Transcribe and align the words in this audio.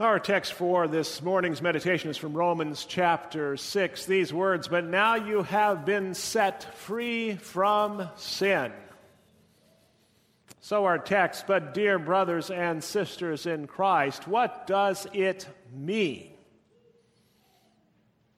Our 0.00 0.20
text 0.20 0.52
for 0.52 0.86
this 0.86 1.22
morning's 1.22 1.60
meditation 1.60 2.08
is 2.08 2.16
from 2.16 2.32
Romans 2.32 2.84
chapter 2.88 3.56
6. 3.56 4.06
These 4.06 4.32
words, 4.32 4.68
But 4.68 4.84
now 4.84 5.16
you 5.16 5.42
have 5.42 5.84
been 5.84 6.14
set 6.14 6.72
free 6.76 7.34
from 7.34 8.08
sin. 8.14 8.70
So, 10.60 10.84
our 10.84 10.98
text, 11.00 11.48
but 11.48 11.74
dear 11.74 11.98
brothers 11.98 12.48
and 12.48 12.84
sisters 12.84 13.44
in 13.44 13.66
Christ, 13.66 14.28
what 14.28 14.68
does 14.68 15.08
it 15.12 15.48
mean? 15.74 16.30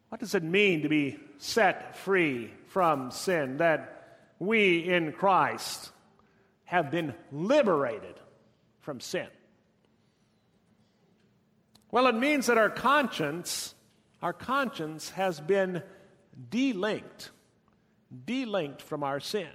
What 0.08 0.22
does 0.22 0.34
it 0.34 0.42
mean 0.42 0.80
to 0.80 0.88
be 0.88 1.18
set 1.36 1.94
free 1.98 2.54
from 2.68 3.10
sin? 3.10 3.58
That 3.58 4.22
we 4.38 4.78
in 4.78 5.12
Christ 5.12 5.90
have 6.64 6.90
been 6.90 7.12
liberated 7.30 8.14
from 8.80 8.98
sin. 9.00 9.28
Well, 11.92 12.06
it 12.06 12.14
means 12.14 12.46
that 12.46 12.58
our 12.58 12.70
conscience, 12.70 13.74
our 14.22 14.32
conscience 14.32 15.10
has 15.10 15.40
been 15.40 15.82
delinked, 16.50 17.30
delinked 18.24 18.82
from 18.82 19.02
our 19.02 19.20
sin. 19.20 19.48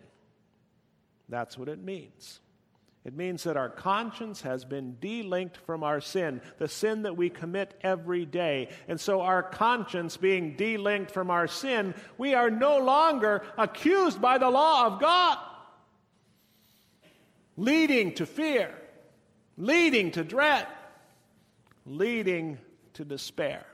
That's 1.30 1.58
what 1.58 1.70
it 1.70 1.80
means. 1.80 2.40
It 3.06 3.16
means 3.16 3.44
that 3.44 3.56
our 3.56 3.70
conscience 3.70 4.42
has 4.42 4.66
been 4.66 4.98
delinked 5.00 5.58
from 5.58 5.84
our 5.84 6.02
sin, 6.02 6.42
the 6.58 6.68
sin 6.68 7.04
that 7.04 7.16
we 7.16 7.30
commit 7.30 7.80
every 7.82 8.26
day. 8.26 8.70
And 8.88 9.00
so, 9.00 9.22
our 9.22 9.44
conscience 9.44 10.18
being 10.18 10.58
delinked 10.58 11.12
from 11.12 11.30
our 11.30 11.48
sin, 11.48 11.94
we 12.18 12.34
are 12.34 12.50
no 12.50 12.80
longer 12.80 13.44
accused 13.60 14.20
by 14.20 14.40
the 14.40 14.50
law 14.50 14.88
of 14.88 15.00
God, 15.00 15.38
leading 17.58 18.16
to 18.16 18.26
fear, 18.26 18.74
leading 19.56 20.10
to 20.12 20.24
dread, 20.24 20.66
leading 21.86 22.58
to 22.94 23.06
despair. 23.06 23.66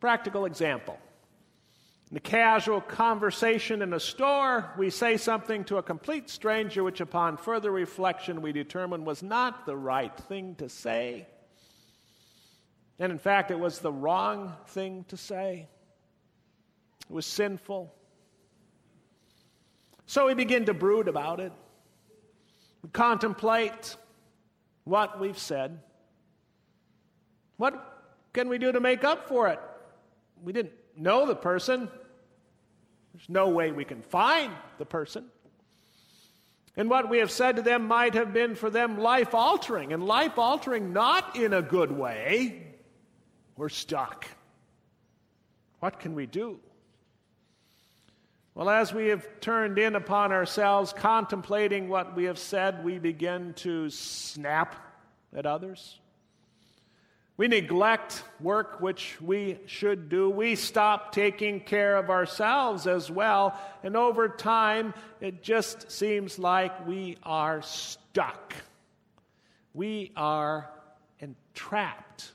Practical 0.00 0.44
example. 0.44 0.98
In 2.10 2.18
a 2.18 2.20
casual 2.20 2.80
conversation 2.80 3.82
in 3.82 3.92
a 3.92 3.98
store, 3.98 4.70
we 4.78 4.90
say 4.90 5.16
something 5.16 5.64
to 5.64 5.78
a 5.78 5.82
complete 5.82 6.30
stranger 6.30 6.84
which, 6.84 7.00
upon 7.00 7.36
further 7.36 7.70
reflection, 7.70 8.42
we 8.42 8.52
determine 8.52 9.04
was 9.04 9.22
not 9.22 9.66
the 9.66 9.76
right 9.76 10.16
thing 10.28 10.54
to 10.56 10.68
say. 10.68 11.26
And 12.98 13.10
in 13.10 13.18
fact, 13.18 13.50
it 13.50 13.58
was 13.58 13.80
the 13.80 13.92
wrong 13.92 14.54
thing 14.68 15.04
to 15.08 15.16
say, 15.16 15.66
it 17.08 17.12
was 17.12 17.26
sinful. 17.26 17.92
So 20.06 20.26
we 20.26 20.34
begin 20.34 20.66
to 20.66 20.74
brood 20.74 21.08
about 21.08 21.40
it, 21.40 21.52
we 22.82 22.90
contemplate 22.90 23.96
what 24.84 25.18
we've 25.18 25.38
said. 25.38 25.80
What 27.56 28.02
can 28.32 28.48
we 28.48 28.58
do 28.58 28.72
to 28.72 28.80
make 28.80 29.04
up 29.04 29.28
for 29.28 29.48
it? 29.48 29.60
We 30.42 30.52
didn't 30.52 30.72
know 30.96 31.26
the 31.26 31.36
person. 31.36 31.88
There's 33.12 33.28
no 33.28 33.48
way 33.48 33.70
we 33.70 33.84
can 33.84 34.02
find 34.02 34.52
the 34.78 34.84
person. 34.84 35.26
And 36.76 36.90
what 36.90 37.08
we 37.08 37.18
have 37.18 37.30
said 37.30 37.56
to 37.56 37.62
them 37.62 37.86
might 37.86 38.14
have 38.14 38.32
been 38.32 38.56
for 38.56 38.68
them 38.68 38.98
life 38.98 39.34
altering, 39.34 39.92
and 39.92 40.04
life 40.04 40.38
altering 40.38 40.92
not 40.92 41.36
in 41.36 41.52
a 41.52 41.62
good 41.62 41.92
way. 41.92 42.66
We're 43.56 43.68
stuck. 43.68 44.26
What 45.78 46.00
can 46.00 46.14
we 46.14 46.26
do? 46.26 46.58
Well, 48.54 48.70
as 48.70 48.92
we 48.92 49.08
have 49.08 49.26
turned 49.40 49.78
in 49.78 49.94
upon 49.96 50.32
ourselves, 50.32 50.92
contemplating 50.92 51.88
what 51.88 52.16
we 52.16 52.24
have 52.24 52.38
said, 52.38 52.84
we 52.84 52.98
begin 52.98 53.52
to 53.54 53.90
snap 53.90 54.76
at 55.34 55.46
others. 55.46 56.00
We 57.36 57.48
neglect 57.48 58.22
work 58.40 58.80
which 58.80 59.20
we 59.20 59.58
should 59.66 60.08
do. 60.08 60.30
We 60.30 60.54
stop 60.54 61.12
taking 61.12 61.60
care 61.60 61.96
of 61.96 62.08
ourselves 62.08 62.86
as 62.86 63.10
well. 63.10 63.58
And 63.82 63.96
over 63.96 64.28
time, 64.28 64.94
it 65.20 65.42
just 65.42 65.90
seems 65.90 66.38
like 66.38 66.86
we 66.86 67.18
are 67.24 67.60
stuck. 67.62 68.54
We 69.72 70.12
are 70.14 70.70
entrapped, 71.18 72.30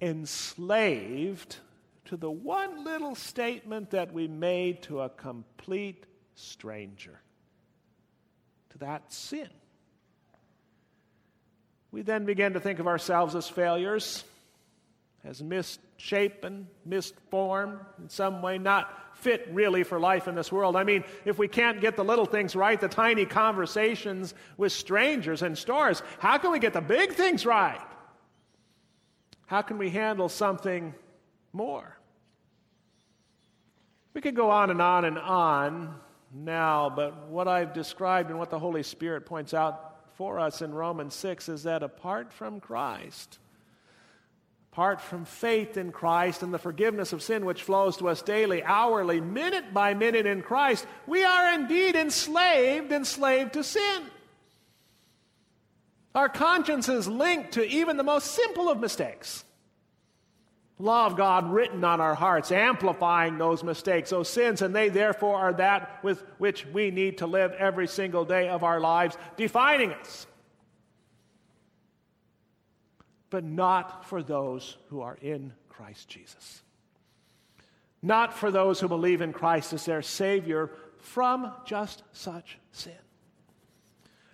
enslaved 0.00 1.58
to 2.06 2.16
the 2.16 2.30
one 2.30 2.82
little 2.82 3.14
statement 3.14 3.90
that 3.90 4.12
we 4.12 4.26
made 4.26 4.82
to 4.82 5.02
a 5.02 5.08
complete 5.10 6.06
stranger, 6.34 7.20
to 8.70 8.78
that 8.78 9.12
sin. 9.12 9.48
We 11.92 12.00
then 12.00 12.24
begin 12.24 12.54
to 12.54 12.60
think 12.60 12.78
of 12.78 12.86
ourselves 12.86 13.34
as 13.36 13.48
failures, 13.48 14.24
as 15.24 15.42
misshapen, 15.42 16.66
misformed, 16.86 17.78
in 18.00 18.08
some 18.08 18.40
way 18.40 18.56
not 18.56 19.16
fit 19.18 19.46
really 19.52 19.84
for 19.84 20.00
life 20.00 20.26
in 20.26 20.34
this 20.34 20.50
world. 20.50 20.74
I 20.74 20.84
mean, 20.84 21.04
if 21.26 21.38
we 21.38 21.48
can't 21.48 21.82
get 21.82 21.96
the 21.96 22.02
little 22.02 22.24
things 22.24 22.56
right, 22.56 22.80
the 22.80 22.88
tiny 22.88 23.26
conversations 23.26 24.34
with 24.56 24.72
strangers 24.72 25.42
in 25.42 25.54
stores, 25.54 26.02
how 26.18 26.38
can 26.38 26.50
we 26.50 26.58
get 26.58 26.72
the 26.72 26.80
big 26.80 27.12
things 27.12 27.44
right? 27.44 27.80
How 29.46 29.60
can 29.60 29.76
we 29.76 29.90
handle 29.90 30.30
something 30.30 30.94
more? 31.52 31.98
We 34.14 34.22
could 34.22 34.34
go 34.34 34.50
on 34.50 34.70
and 34.70 34.80
on 34.80 35.04
and 35.04 35.18
on 35.18 35.94
now, 36.34 36.88
but 36.88 37.28
what 37.28 37.48
I've 37.48 37.74
described 37.74 38.30
and 38.30 38.38
what 38.38 38.48
the 38.48 38.58
Holy 38.58 38.82
Spirit 38.82 39.26
points 39.26 39.52
out 39.52 39.91
for 40.16 40.38
us 40.38 40.62
in 40.62 40.74
Romans 40.74 41.14
6 41.14 41.48
is 41.48 41.62
that 41.64 41.82
apart 41.82 42.32
from 42.32 42.60
Christ, 42.60 43.38
apart 44.72 45.00
from 45.00 45.24
faith 45.24 45.76
in 45.76 45.92
Christ 45.92 46.42
and 46.42 46.52
the 46.52 46.58
forgiveness 46.58 47.12
of 47.12 47.22
sin 47.22 47.44
which 47.44 47.62
flows 47.62 47.96
to 47.98 48.08
us 48.08 48.22
daily, 48.22 48.62
hourly, 48.62 49.20
minute 49.20 49.74
by 49.74 49.94
minute 49.94 50.26
in 50.26 50.42
Christ, 50.42 50.86
we 51.06 51.24
are 51.24 51.54
indeed 51.54 51.94
enslaved, 51.94 52.92
enslaved 52.92 53.52
to 53.54 53.64
sin. 53.64 54.02
Our 56.14 56.28
conscience 56.28 56.88
is 56.88 57.08
linked 57.08 57.52
to 57.52 57.66
even 57.66 57.96
the 57.96 58.02
most 58.02 58.32
simple 58.32 58.68
of 58.68 58.80
mistakes. 58.80 59.44
Law 60.82 61.06
of 61.06 61.16
God 61.16 61.52
written 61.52 61.84
on 61.84 62.00
our 62.00 62.16
hearts, 62.16 62.50
amplifying 62.50 63.38
those 63.38 63.62
mistakes, 63.62 64.10
those 64.10 64.28
sins, 64.28 64.62
and 64.62 64.74
they 64.74 64.88
therefore 64.88 65.36
are 65.36 65.52
that 65.52 66.02
with 66.02 66.24
which 66.38 66.66
we 66.66 66.90
need 66.90 67.18
to 67.18 67.26
live 67.28 67.52
every 67.52 67.86
single 67.86 68.24
day 68.24 68.48
of 68.48 68.64
our 68.64 68.80
lives, 68.80 69.16
defining 69.36 69.92
us. 69.92 70.26
But 73.30 73.44
not 73.44 74.06
for 74.06 74.24
those 74.24 74.76
who 74.88 75.02
are 75.02 75.16
in 75.22 75.52
Christ 75.68 76.08
Jesus. 76.08 76.62
Not 78.02 78.34
for 78.34 78.50
those 78.50 78.80
who 78.80 78.88
believe 78.88 79.20
in 79.20 79.32
Christ 79.32 79.72
as 79.72 79.84
their 79.84 80.02
Savior 80.02 80.68
from 80.98 81.52
just 81.64 82.02
such 82.10 82.58
sin. 82.72 82.92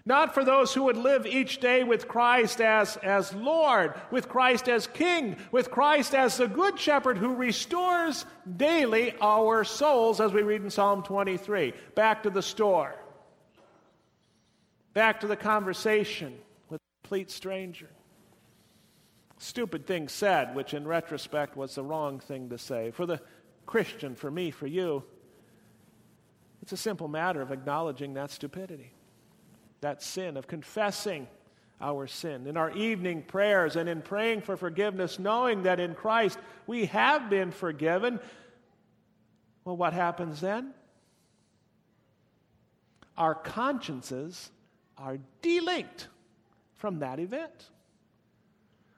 Not 0.09 0.33
for 0.33 0.43
those 0.43 0.73
who 0.73 0.85
would 0.85 0.97
live 0.97 1.27
each 1.27 1.59
day 1.59 1.85
with 1.85 2.09
Christ 2.09 2.63
as, 2.63 2.97
as 2.97 3.35
Lord, 3.35 3.93
with 4.11 4.27
Christ 4.27 4.67
as 4.67 4.87
King, 4.87 5.37
with 5.53 5.71
Christ 5.71 6.15
as 6.15 6.39
the 6.39 6.49
Good 6.49 6.81
Shepherd 6.81 7.19
who 7.19 7.35
restores 7.35 8.25
daily 8.57 9.13
our 9.21 9.65
souls, 9.65 10.19
as 10.19 10.33
we 10.33 10.41
read 10.41 10.63
in 10.63 10.71
Psalm 10.71 11.03
23. 11.03 11.75
Back 11.95 12.23
to 12.23 12.31
the 12.31 12.41
store, 12.41 12.95
back 14.95 15.21
to 15.21 15.27
the 15.27 15.37
conversation 15.37 16.39
with 16.71 16.81
a 16.81 17.03
complete 17.03 17.31
stranger. 17.31 17.91
Stupid 19.37 19.87
thing 19.87 20.09
said, 20.09 20.55
which 20.55 20.73
in 20.73 20.89
retrospect 20.89 21.55
was 21.55 21.75
the 21.75 21.85
wrong 21.85 22.19
thing 22.19 22.49
to 22.49 22.57
say. 22.57 22.93
For 22.93 23.05
the 23.05 23.21
Christian, 23.67 24.15
for 24.15 24.31
me, 24.31 24.53
for 24.53 24.67
you, 24.67 25.05
it's 26.63 26.73
a 26.73 26.79
simple 26.79 27.09
matter 27.09 27.43
of 27.43 27.53
acknowledging 27.53 28.15
that 28.15 28.31
stupidity 28.31 28.95
that 29.81 30.03
sin, 30.03 30.37
of 30.37 30.47
confessing 30.47 31.27
our 31.81 32.06
sin 32.06 32.47
in 32.47 32.56
our 32.56 32.71
evening 32.72 33.22
prayers 33.22 33.77
and 33.77 33.89
in 33.89 34.03
praying 34.03 34.41
for 34.41 34.57
forgiveness, 34.57 35.19
knowing 35.19 35.63
that 35.63 35.78
in 35.80 35.95
Christ 35.95 36.39
we 36.66 36.86
have 36.86 37.30
been 37.30 37.51
forgiven. 37.51 38.19
Well, 39.65 39.77
what 39.77 39.92
happens 39.92 40.41
then? 40.41 40.75
Our 43.16 43.34
consciences 43.34 44.51
are 44.97 45.19
delinked 45.42 46.07
from 46.77 47.01
that 47.01 47.19
event. 47.19 47.71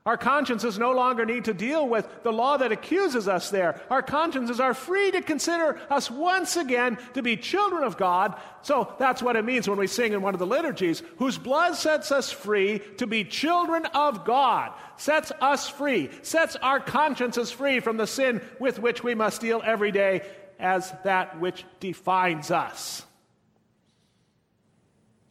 Our 0.06 0.16
consciences 0.16 0.78
no 0.78 0.92
longer 0.92 1.26
need 1.26 1.44
to 1.44 1.52
deal 1.52 1.86
with 1.86 2.08
the 2.22 2.32
law 2.32 2.56
that 2.56 2.72
accuses 2.72 3.28
us 3.28 3.50
there. 3.50 3.82
Our 3.90 4.00
consciences 4.00 4.58
are 4.58 4.72
free 4.72 5.10
to 5.10 5.20
consider 5.20 5.78
us 5.90 6.10
once 6.10 6.56
again 6.56 6.96
to 7.12 7.22
be 7.22 7.36
children 7.36 7.84
of 7.84 7.98
God. 7.98 8.40
So 8.62 8.94
that's 8.98 9.22
what 9.22 9.36
it 9.36 9.44
means 9.44 9.68
when 9.68 9.78
we 9.78 9.86
sing 9.86 10.14
in 10.14 10.22
one 10.22 10.32
of 10.32 10.40
the 10.40 10.46
liturgies, 10.46 11.02
whose 11.18 11.36
blood 11.36 11.74
sets 11.74 12.10
us 12.12 12.32
free 12.32 12.78
to 12.96 13.06
be 13.06 13.24
children 13.24 13.84
of 13.86 14.24
God, 14.24 14.72
sets 14.96 15.32
us 15.38 15.68
free, 15.68 16.08
sets 16.22 16.56
our 16.56 16.80
consciences 16.80 17.50
free 17.50 17.80
from 17.80 17.98
the 17.98 18.06
sin 18.06 18.40
with 18.58 18.78
which 18.78 19.04
we 19.04 19.14
must 19.14 19.42
deal 19.42 19.60
every 19.62 19.92
day 19.92 20.22
as 20.58 20.90
that 21.04 21.38
which 21.38 21.66
defines 21.78 22.50
us. 22.50 23.04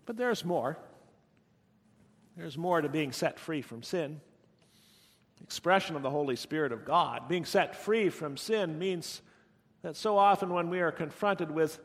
But 0.06 0.16
there's 0.16 0.46
more. 0.46 0.78
There's 2.38 2.58
more 2.58 2.82
to 2.82 2.90
being 2.90 3.12
set 3.12 3.40
free 3.40 3.64
from 3.64 3.82
sin. 3.82 4.22
Expression 5.44 5.96
of 5.96 6.02
the 6.02 6.10
Holy 6.10 6.36
Spirit 6.36 6.72
of 6.72 6.86
God. 6.86 7.28
Being 7.28 7.46
set 7.46 7.76
free 7.76 8.10
from 8.10 8.38
sin 8.38 8.78
means 8.80 9.22
that 9.82 9.96
so 9.96 10.18
often 10.18 10.54
when 10.54 10.70
we 10.70 10.82
are 10.82 10.92
confronted 10.92 11.52
with 11.52 11.80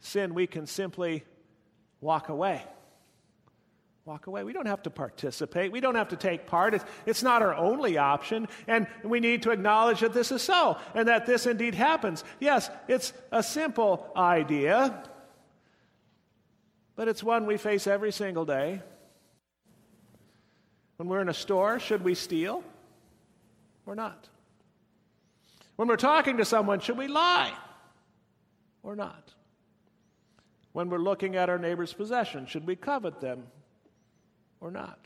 sin, 0.00 0.34
we 0.34 0.46
can 0.46 0.66
simply 0.66 1.24
walk 2.00 2.28
away. 2.28 2.62
Walk 4.04 4.26
away. 4.26 4.42
We 4.42 4.52
don't 4.52 4.66
have 4.66 4.82
to 4.82 4.90
participate. 4.90 5.70
We 5.70 5.80
don't 5.80 5.94
have 5.94 6.08
to 6.08 6.16
take 6.16 6.46
part. 6.46 6.74
It's, 6.74 6.84
it's 7.06 7.22
not 7.22 7.40
our 7.40 7.54
only 7.54 7.98
option. 7.98 8.48
And 8.66 8.88
we 9.04 9.20
need 9.20 9.42
to 9.44 9.52
acknowledge 9.52 10.00
that 10.00 10.12
this 10.12 10.32
is 10.32 10.42
so 10.42 10.76
and 10.94 11.06
that 11.06 11.24
this 11.24 11.46
indeed 11.46 11.74
happens. 11.74 12.24
Yes, 12.40 12.68
it's 12.88 13.12
a 13.30 13.44
simple 13.44 14.10
idea, 14.16 15.04
but 16.96 17.06
it's 17.06 17.22
one 17.22 17.46
we 17.46 17.56
face 17.56 17.86
every 17.86 18.10
single 18.10 18.44
day. 18.44 18.82
When 20.96 21.08
we're 21.08 21.20
in 21.20 21.28
a 21.28 21.34
store, 21.34 21.78
should 21.78 22.02
we 22.02 22.14
steal 22.14 22.64
or 23.86 23.94
not? 23.94 24.28
When 25.76 25.88
we're 25.88 25.96
talking 25.96 26.36
to 26.36 26.44
someone, 26.44 26.80
should 26.80 26.98
we 26.98 27.08
lie 27.08 27.52
or 28.82 28.96
not? 28.96 29.32
When 30.72 30.88
we're 30.88 30.98
looking 30.98 31.36
at 31.36 31.50
our 31.50 31.58
neighbor's 31.58 31.92
possessions, 31.92 32.48
should 32.48 32.66
we 32.66 32.76
covet 32.76 33.20
them 33.20 33.44
or 34.60 34.70
not? 34.70 34.98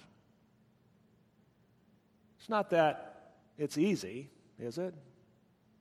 It's 2.38 2.48
not 2.48 2.70
that 2.70 3.32
it's 3.58 3.78
easy, 3.78 4.30
is 4.58 4.78
it? 4.78 4.94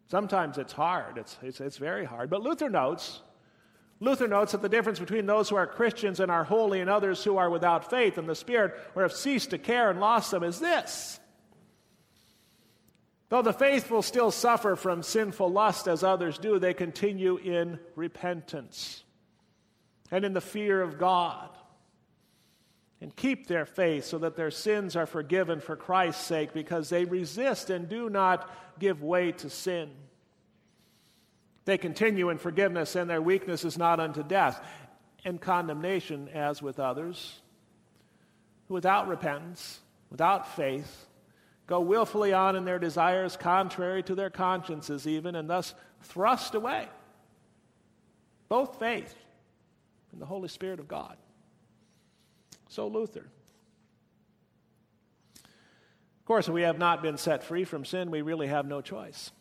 Sometimes 0.07 0.57
it's 0.57 0.74
hard. 0.74 1.18
It's, 1.18 1.38
it's, 1.41 1.59
it's 1.59 1.77
very 1.77 2.06
hard. 2.06 2.30
But 2.30 2.41
Luther 2.41 2.69
notes 2.69 3.21
Luther 4.00 4.27
notes 4.27 4.51
that 4.51 4.62
the 4.62 4.69
difference 4.69 5.00
between 5.00 5.25
those 5.25 5.50
who 5.50 5.56
are 5.56 5.65
Christians 5.65 6.19
and 6.19 6.30
are 6.30 6.44
holy 6.44 6.81
and 6.81 6.89
others 6.89 7.24
who 7.24 7.38
are 7.38 7.50
without 7.50 7.89
faith 7.89 8.18
and 8.18 8.27
the 8.27 8.36
Spirit 8.36 8.74
or 8.94 9.03
have 9.03 9.13
ceased 9.13 9.51
to 9.51 9.57
care 9.57 9.89
and 9.89 10.00
lost 10.00 10.31
them 10.31 10.44
is 10.44 10.59
this. 10.59 11.19
Though 13.36 13.42
the 13.42 13.52
faithful 13.52 14.02
still 14.02 14.32
suffer 14.32 14.78
from 14.78 15.04
sinful 15.04 15.52
lust 15.52 15.90
as 15.90 16.06
others 16.06 16.38
do, 16.38 16.58
they 16.58 16.74
continue 16.74 17.36
in 17.36 17.80
repentance 17.94 19.04
and 20.10 20.24
in 20.24 20.32
the 20.32 20.40
fear 20.40 20.82
of 20.82 20.98
God 20.98 21.50
and 23.02 23.14
keep 23.14 23.48
their 23.48 23.66
faith 23.66 24.06
so 24.06 24.20
that 24.20 24.38
their 24.38 24.52
sins 24.52 24.96
are 24.96 25.06
forgiven 25.06 25.60
for 25.60 25.76
Christ's 25.76 26.24
sake 26.24 26.54
because 26.54 26.88
they 26.88 27.04
resist 27.04 27.70
and 27.70 27.90
do 27.90 28.10
not 28.10 28.50
give 28.80 29.04
way 29.04 29.34
to 29.34 29.50
sin. 29.50 29.92
They 31.66 31.78
continue 31.78 32.30
in 32.30 32.38
forgiveness, 32.38 32.96
and 32.96 33.10
their 33.10 33.22
weakness 33.22 33.66
is 33.66 33.78
not 33.78 34.00
unto 34.00 34.24
death 34.24 34.66
and 35.26 35.42
condemnation, 35.42 36.30
as 36.30 36.62
with 36.62 36.80
others 36.80 37.42
who, 38.70 38.76
without 38.76 39.10
repentance, 39.10 39.82
without 40.10 40.56
faith, 40.56 41.08
go 41.67 41.79
willfully 41.79 42.33
on 42.33 42.56
in 42.56 42.65
their 42.65 42.79
desires 42.79 43.38
contrary 43.38 44.03
to 44.03 44.15
their 44.15 44.29
consciences, 44.29 45.07
even, 45.07 45.35
and 45.35 45.50
thus 45.50 45.73
thrust 46.01 46.56
away 46.56 46.88
both 48.50 48.79
faith 48.79 49.15
and 50.12 50.21
the 50.21 50.25
Holy 50.25 50.47
Spirit 50.47 50.79
of 50.79 50.88
God. 50.88 51.17
So, 52.69 52.88
Luther. 52.88 53.27
Of 55.44 56.25
course, 56.25 56.47
if 56.47 56.53
we 56.53 56.63
have 56.63 56.79
not 56.79 57.03
been 57.03 57.17
set 57.17 57.44
free 57.44 57.65
from 57.65 57.85
sin, 57.85 58.09
we 58.09 58.21
really 58.21 58.47
have 58.47 58.65
no 58.65 58.81
choice. 58.81 59.31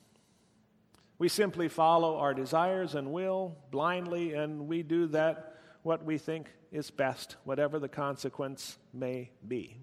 We 1.18 1.28
simply 1.28 1.68
follow 1.68 2.18
our 2.18 2.34
desires 2.34 2.94
and 2.94 3.12
will 3.12 3.56
blindly, 3.70 4.34
and 4.34 4.68
we 4.68 4.82
do 4.82 5.06
that 5.08 5.54
what 5.82 6.04
we 6.04 6.18
think 6.18 6.50
is 6.72 6.90
best, 6.90 7.36
whatever 7.44 7.78
the 7.78 7.88
consequence 7.88 8.78
may 8.92 9.30
be. 9.46 9.76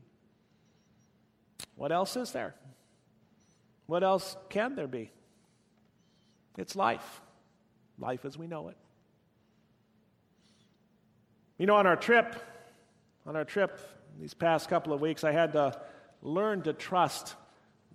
What 1.76 1.92
else 1.92 2.16
is 2.16 2.32
there? 2.32 2.56
What 3.88 4.04
else 4.04 4.36
can 4.50 4.76
there 4.76 4.88
be? 4.88 5.12
It's 6.58 6.76
life. 6.76 7.22
Life 8.00 8.26
as 8.26 8.38
we 8.38 8.48
know 8.48 8.70
it. 8.70 8.78
You 11.58 11.66
know, 11.68 11.76
on 11.76 11.86
our 11.86 11.96
trip, 11.96 12.36
on 13.26 13.36
our 13.36 13.46
trip 13.46 13.80
these 14.20 14.34
past 14.34 14.70
couple 14.70 14.94
of 14.94 15.02
weeks, 15.02 15.24
I 15.24 15.32
had 15.32 15.54
to 15.54 15.80
learn 16.22 16.64
to 16.64 16.74
trust 16.74 17.36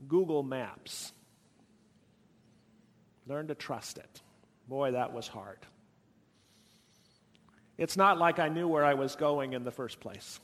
Google 0.09 0.43
Maps. 0.43 1.13
Learn 3.27 3.49
to 3.49 3.55
trust 3.55 3.99
it. 3.99 4.23
Boy, 4.69 4.93
that 4.93 5.13
was 5.13 5.27
hard. 5.27 5.59
It's 7.79 7.97
not 7.97 8.19
like 8.19 8.39
I 8.39 8.49
knew 8.49 8.69
where 8.69 8.85
I 8.85 8.95
was 8.95 9.17
going 9.17 9.53
in 9.53 9.65
the 9.65 9.71
first 9.71 10.01
place. 10.01 10.41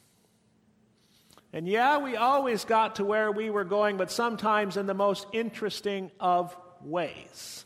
And 1.52 1.68
yeah, 1.68 1.98
we 1.98 2.16
always 2.16 2.64
got 2.64 2.96
to 2.96 3.04
where 3.04 3.30
we 3.30 3.50
were 3.50 3.64
going, 3.64 3.96
but 3.96 4.10
sometimes 4.10 4.76
in 4.76 4.86
the 4.86 4.94
most 4.94 5.26
interesting 5.32 6.10
of 6.18 6.56
ways. 6.80 7.64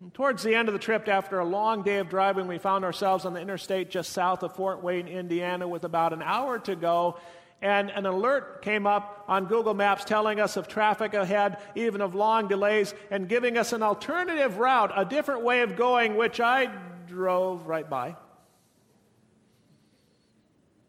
And 0.00 0.12
towards 0.14 0.42
the 0.42 0.54
end 0.54 0.68
of 0.68 0.72
the 0.72 0.78
trip, 0.78 1.08
after 1.08 1.38
a 1.38 1.44
long 1.44 1.82
day 1.82 1.98
of 1.98 2.08
driving, 2.08 2.46
we 2.46 2.58
found 2.58 2.84
ourselves 2.84 3.24
on 3.24 3.32
the 3.32 3.40
interstate 3.40 3.90
just 3.90 4.12
south 4.12 4.42
of 4.42 4.54
Fort 4.54 4.82
Wayne, 4.82 5.08
Indiana, 5.08 5.66
with 5.66 5.84
about 5.84 6.12
an 6.12 6.22
hour 6.22 6.58
to 6.60 6.76
go 6.76 7.18
and 7.62 7.90
an 7.90 8.04
alert 8.04 8.62
came 8.62 8.86
up 8.86 9.24
on 9.28 9.46
Google 9.46 9.74
Maps 9.74 10.04
telling 10.04 10.40
us 10.40 10.56
of 10.56 10.68
traffic 10.68 11.14
ahead, 11.14 11.58
even 11.74 12.00
of 12.00 12.14
long 12.14 12.48
delays, 12.48 12.94
and 13.10 13.28
giving 13.28 13.56
us 13.56 13.72
an 13.72 13.82
alternative 13.82 14.58
route, 14.58 14.92
a 14.94 15.04
different 15.04 15.42
way 15.42 15.62
of 15.62 15.76
going, 15.76 16.16
which 16.16 16.38
I 16.38 16.70
drove 17.06 17.66
right 17.66 17.88
by. 17.88 18.16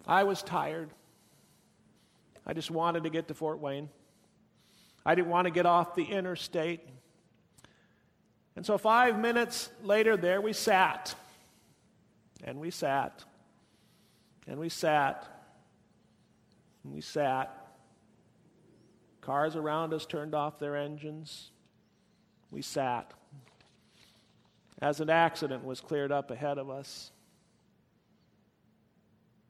I 0.05 0.23
was 0.23 0.43
tired. 0.43 0.89
I 2.49 2.53
just 2.53 2.71
wanted 2.71 3.03
to 3.03 3.09
get 3.09 3.27
to 3.27 3.33
Fort 3.33 3.59
Wayne. 3.59 3.89
I 5.05 5.15
didn't 5.15 5.29
want 5.29 5.45
to 5.45 5.51
get 5.51 5.65
off 5.65 5.95
the 5.95 6.05
interstate. 6.05 6.79
And 8.55 8.65
so, 8.65 8.77
five 8.77 9.19
minutes 9.19 9.69
later, 9.83 10.15
there 10.15 10.39
we 10.39 10.53
sat. 10.53 11.13
And 12.43 12.59
we 12.59 12.71
sat. 12.71 13.25
And 14.47 14.57
we 14.59 14.69
sat. 14.69 15.27
And 16.85 16.93
we 16.93 17.01
sat. 17.01 17.53
Cars 19.19 19.57
around 19.57 19.93
us 19.93 20.05
turned 20.05 20.33
off 20.33 20.57
their 20.57 20.77
engines. 20.77 21.51
We 22.49 22.61
sat. 22.61 23.11
As 24.81 25.01
an 25.01 25.09
accident 25.09 25.65
was 25.65 25.81
cleared 25.81 26.13
up 26.13 26.31
ahead 26.31 26.57
of 26.57 26.69
us. 26.69 27.11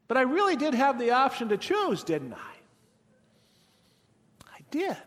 But 0.07 0.17
I 0.17 0.21
really 0.21 0.55
did 0.55 0.73
have 0.73 0.97
the 0.97 1.11
option 1.11 1.49
to 1.49 1.57
choose, 1.57 2.03
didn't 2.03 2.33
I? 2.33 2.56
Did. 4.79 4.97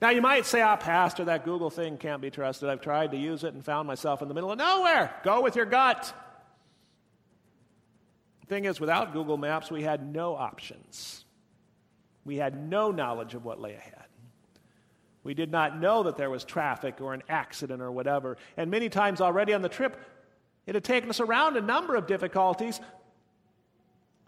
Now, 0.00 0.10
you 0.10 0.22
might 0.22 0.46
say, 0.46 0.62
ah, 0.62 0.76
Pastor, 0.76 1.24
that 1.26 1.44
Google 1.44 1.68
thing 1.68 1.98
can't 1.98 2.22
be 2.22 2.30
trusted. 2.30 2.68
I've 2.68 2.80
tried 2.80 3.10
to 3.10 3.18
use 3.18 3.44
it 3.44 3.52
and 3.52 3.62
found 3.62 3.86
myself 3.86 4.22
in 4.22 4.28
the 4.28 4.34
middle 4.34 4.50
of 4.50 4.58
nowhere. 4.58 5.14
Go 5.24 5.42
with 5.42 5.56
your 5.56 5.66
gut. 5.66 6.14
Thing 8.48 8.64
is, 8.64 8.80
without 8.80 9.12
Google 9.12 9.36
Maps, 9.36 9.70
we 9.70 9.82
had 9.82 10.12
no 10.12 10.34
options. 10.34 11.24
We 12.24 12.36
had 12.36 12.68
no 12.68 12.90
knowledge 12.90 13.34
of 13.34 13.44
what 13.44 13.60
lay 13.60 13.74
ahead. 13.74 13.94
We 15.22 15.34
did 15.34 15.50
not 15.50 15.78
know 15.78 16.04
that 16.04 16.16
there 16.16 16.30
was 16.30 16.44
traffic 16.44 17.00
or 17.00 17.12
an 17.12 17.22
accident 17.28 17.82
or 17.82 17.92
whatever. 17.92 18.38
And 18.56 18.70
many 18.70 18.88
times 18.88 19.20
already 19.20 19.52
on 19.52 19.60
the 19.60 19.68
trip, 19.68 19.96
it 20.66 20.74
had 20.74 20.84
taken 20.84 21.10
us 21.10 21.20
around 21.20 21.58
a 21.58 21.60
number 21.60 21.94
of 21.94 22.06
difficulties. 22.06 22.80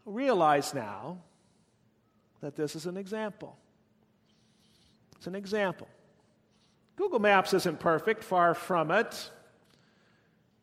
Realize 0.04 0.75
now 0.75 1.18
that 2.42 2.56
this 2.56 2.76
is 2.76 2.85
an 2.85 2.99
example. 2.99 3.56
It's 5.23 5.29
an 5.29 5.37
example. 5.37 5.87
Google 6.97 7.21
Maps 7.21 7.55
isn't 7.55 7.79
perfect, 7.79 8.25
far 8.25 8.55
from 8.55 8.91
it. 8.91 9.31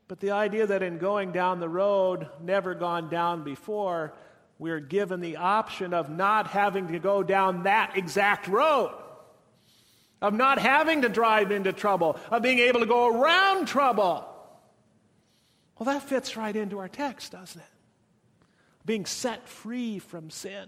But 0.10 0.20
the 0.20 0.32
idea 0.32 0.68
that 0.68 0.84
in 0.84 0.98
going 0.98 1.32
down 1.32 1.62
the 1.62 1.70
road, 1.70 2.28
never 2.42 2.76
gone 2.76 3.10
down 3.10 3.46
before, 3.46 4.14
we're 4.58 4.82
given 4.82 5.22
the 5.22 5.38
option 5.38 5.94
of 5.94 6.10
not 6.10 6.48
having 6.48 6.90
to 6.90 7.00
go 7.00 7.24
down 7.24 7.64
that 7.64 7.96
exact 7.96 8.50
road, 8.50 8.94
of 10.22 10.34
not 10.34 10.60
having 10.60 11.04
to 11.04 11.08
drive 11.08 11.52
into 11.52 11.72
trouble, 11.72 12.20
of 12.30 12.42
being 12.42 12.60
able 12.60 12.82
to 12.82 12.86
go 12.86 13.08
around 13.18 13.66
trouble. 13.66 14.28
Well, 15.78 15.86
that 15.86 16.04
fits 16.04 16.36
right 16.36 16.54
into 16.54 16.80
our 16.80 16.90
text, 16.90 17.32
doesn't 17.32 17.62
it? 17.62 18.46
Being 18.86 19.06
set 19.06 19.48
free 19.48 20.00
from 20.00 20.30
sin. 20.30 20.68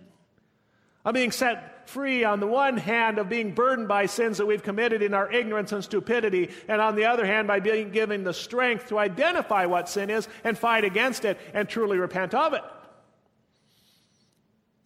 I'm 1.04 1.14
being 1.14 1.32
set 1.32 1.90
free 1.90 2.24
on 2.24 2.40
the 2.40 2.48
one 2.48 2.78
hand 2.78 3.18
of 3.18 3.28
being 3.28 3.54
burdened 3.54 3.88
by 3.88 4.06
sins 4.06 4.38
that 4.38 4.46
we've 4.46 4.62
committed 4.62 5.02
in 5.02 5.14
our 5.14 5.32
ignorance 5.32 5.72
and 5.72 5.84
stupidity, 5.84 6.50
and 6.68 6.80
on 6.80 6.96
the 6.96 7.06
other 7.06 7.26
hand 7.26 7.48
by 7.48 7.60
being 7.60 7.92
given 7.92 8.24
the 8.24 8.34
strength 8.34 8.88
to 8.90 9.00
identify 9.00 9.66
what 9.66 9.90
sin 9.90 10.10
is 10.10 10.28
and 10.44 10.58
fight 10.58 10.86
against 10.86 11.26
it 11.26 11.40
and 11.54 11.68
truly 11.68 11.98
repent 11.98 12.34
of 12.34 12.54
it. 12.54 12.64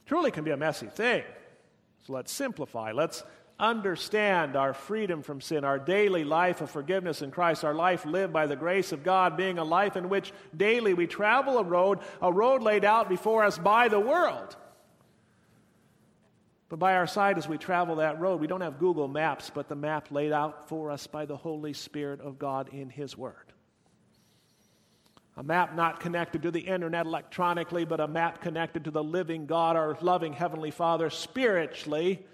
Truly 0.06 0.32
can 0.32 0.44
be 0.44 0.52
a 0.52 0.58
messy 0.58 0.88
thing. 0.88 1.24
So 2.06 2.14
let's 2.14 2.32
simplify. 2.32 2.92
Let's 2.92 3.24
understand 3.60 4.56
our 4.56 4.74
freedom 4.74 5.22
from 5.22 5.42
sin, 5.42 5.64
our 5.64 5.80
daily 5.80 6.24
life 6.24 6.62
of 6.62 6.70
forgiveness 6.70 7.22
in 7.22 7.32
Christ, 7.32 7.64
our 7.64 7.74
life 7.74 8.06
lived 8.06 8.32
by 8.32 8.48
the 8.48 8.56
grace 8.56 8.92
of 8.92 9.04
God, 9.04 9.38
being 9.38 9.58
a 9.58 9.64
life 9.64 9.96
in 9.96 10.10
which 10.10 10.34
daily 10.56 10.94
we 10.94 11.08
travel 11.08 11.58
a 11.58 11.64
road, 11.64 12.00
a 12.22 12.32
road 12.32 12.62
laid 12.62 12.86
out 12.86 13.10
before 13.10 13.44
us 13.44 13.58
by 13.58 13.88
the 13.88 14.00
world 14.00 14.56
But 16.68 16.80
by 16.80 16.96
our 16.96 17.06
side 17.06 17.38
as 17.38 17.48
we 17.48 17.58
travel 17.58 17.98
that 17.98 18.20
road, 18.20 18.42
we 18.42 18.48
don't 18.48 18.62
have 18.62 18.80
Google 18.80 19.08
Maps, 19.08 19.52
but 19.54 19.70
the 19.70 19.76
map 19.76 20.12
laid 20.12 20.32
out 20.32 20.68
for 20.68 20.90
us 20.90 21.06
by 21.06 21.26
the 21.26 21.38
Holy 21.38 21.74
Spirit 21.74 22.22
of 22.22 22.40
God 22.40 22.70
in 22.70 22.90
His 22.90 23.16
Word. 23.16 23.54
A 25.38 25.44
map 25.44 25.76
not 25.76 26.00
connected 26.00 26.44
to 26.44 26.52
the 26.52 26.62
internet 26.62 27.06
electronically, 27.06 27.86
but 27.86 28.00
a 28.00 28.08
map 28.08 28.42
connected 28.42 28.86
to 28.86 28.92
the 28.92 29.04
living 29.04 29.46
God, 29.46 29.76
our 29.76 29.98
loving 30.02 30.34
Heavenly 30.34 30.72
Father, 30.72 31.10
spiritually, 31.10 32.26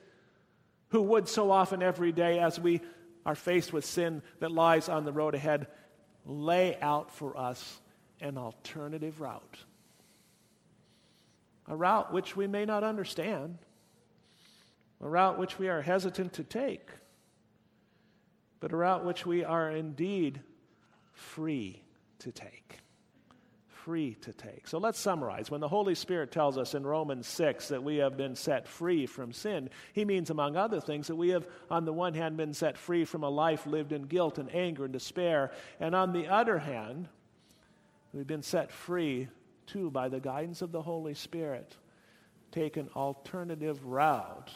who 0.89 1.01
would 1.01 1.27
so 1.27 1.51
often 1.51 1.81
every 1.81 2.11
day 2.11 2.39
as 2.39 2.59
we 2.59 2.79
are 3.25 3.35
faced 3.35 3.73
with 3.73 3.85
sin 3.85 4.21
that 4.39 4.51
lies 4.51 4.88
on 4.88 5.03
the 5.03 5.11
road 5.11 5.35
ahead, 5.35 5.67
lay 6.25 6.77
out 6.79 7.11
for 7.11 7.35
us 7.38 7.79
an 8.21 8.38
alternative 8.38 9.19
route. 9.19 9.57
A 11.67 11.75
route 11.75 12.13
which 12.13 12.35
we 12.35 12.47
may 12.47 12.65
not 12.65 12.83
understand 12.83 13.57
a 15.01 15.10
route 15.10 15.39
which 15.39 15.58
we 15.58 15.67
are 15.67 15.81
hesitant 15.81 16.34
to 16.34 16.43
take, 16.43 16.88
but 18.60 18.72
a 18.72 18.77
route 18.77 19.03
which 19.03 19.25
we 19.25 19.43
are 19.43 19.72
indeed 19.72 20.41
free 21.13 21.81
to 22.20 22.31
take. 22.31 22.77
Free 23.67 24.13
to 24.22 24.31
take. 24.31 24.67
So 24.67 24.77
let's 24.77 25.00
summarize. 25.00 25.50
When 25.50 25.60
the 25.60 25.67
Holy 25.67 25.96
Spirit 25.96 26.31
tells 26.31 26.55
us 26.55 26.75
in 26.75 26.86
Romans 26.86 27.25
6 27.25 27.70
that 27.70 27.84
we 27.84 27.98
have 27.98 28.15
been 28.15 28.36
set 28.36 28.67
free 28.67 29.08
from 29.08 29.34
sin, 29.34 29.72
he 29.93 30.05
means, 30.05 30.29
among 30.29 30.55
other 30.55 30.79
things, 30.79 31.08
that 31.08 31.15
we 31.15 31.29
have, 31.29 31.48
on 31.72 31.86
the 31.86 31.93
one 31.93 32.13
hand, 32.13 32.38
been 32.38 32.53
set 32.53 32.77
free 32.77 33.05
from 33.05 33.24
a 33.24 33.29
life 33.29 33.65
lived 33.65 33.91
in 33.91 34.03
guilt 34.03 34.38
and 34.38 34.53
anger 34.53 34.84
and 34.84 34.93
despair, 34.93 35.51
and 35.79 35.96
on 35.96 36.13
the 36.13 36.27
other 36.27 36.60
hand, 36.60 37.08
we've 38.13 38.27
been 38.27 38.43
set 38.43 38.72
free, 38.72 39.29
too, 39.65 39.89
by 39.89 40.10
the 40.10 40.20
guidance 40.20 40.62
of 40.62 40.72
the 40.72 40.84
Holy 40.84 41.15
Spirit, 41.15 41.75
take 42.51 42.77
an 42.77 42.89
alternative 42.96 43.84
route 43.84 44.51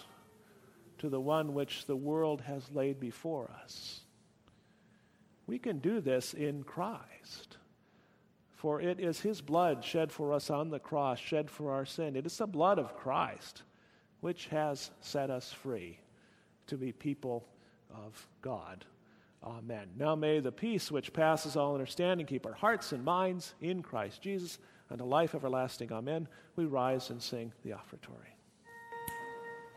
to 1.05 1.09
the 1.09 1.21
one 1.21 1.53
which 1.53 1.85
the 1.85 1.95
world 1.95 2.41
has 2.41 2.71
laid 2.71 2.99
before 2.99 3.51
us. 3.63 3.99
We 5.45 5.59
can 5.59 5.77
do 5.77 6.01
this 6.01 6.33
in 6.33 6.63
Christ. 6.63 7.57
For 8.49 8.81
it 8.81 8.99
is 8.99 9.19
his 9.19 9.39
blood 9.39 9.85
shed 9.85 10.11
for 10.11 10.33
us 10.33 10.49
on 10.49 10.71
the 10.71 10.79
cross, 10.79 11.19
shed 11.19 11.51
for 11.51 11.71
our 11.71 11.85
sin. 11.85 12.15
It 12.15 12.25
is 12.25 12.35
the 12.35 12.47
blood 12.47 12.79
of 12.79 12.97
Christ 12.97 13.61
which 14.21 14.47
has 14.47 14.89
set 14.99 15.29
us 15.29 15.53
free 15.53 15.99
to 16.65 16.75
be 16.75 16.91
people 16.91 17.45
of 17.93 18.27
God. 18.41 18.83
Amen. 19.43 19.89
Now 19.95 20.15
may 20.15 20.39
the 20.39 20.51
peace 20.51 20.91
which 20.91 21.13
passes 21.13 21.55
all 21.55 21.73
understanding 21.73 22.25
keep 22.25 22.47
our 22.47 22.53
hearts 22.53 22.93
and 22.93 23.05
minds 23.05 23.53
in 23.61 23.83
Christ 23.83 24.23
Jesus 24.23 24.57
unto 24.89 25.03
life 25.03 25.35
everlasting. 25.35 25.91
Amen. 25.91 26.27
We 26.55 26.65
rise 26.65 27.11
and 27.11 27.21
sing 27.21 27.53
the 27.63 27.73
offertory. 27.73 28.34